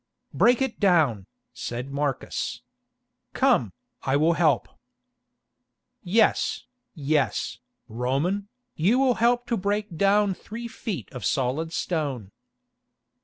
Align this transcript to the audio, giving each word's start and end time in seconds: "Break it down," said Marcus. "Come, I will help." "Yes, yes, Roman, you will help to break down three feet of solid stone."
"Break 0.33 0.63
it 0.63 0.79
down," 0.79 1.27
said 1.53 1.91
Marcus. 1.91 2.63
"Come, 3.33 3.71
I 4.01 4.17
will 4.17 4.33
help." 4.33 4.67
"Yes, 6.01 6.65
yes, 6.95 7.59
Roman, 7.87 8.47
you 8.75 8.97
will 8.97 9.13
help 9.21 9.45
to 9.45 9.57
break 9.57 9.95
down 9.97 10.33
three 10.33 10.67
feet 10.67 11.11
of 11.13 11.23
solid 11.23 11.71
stone." 11.71 12.31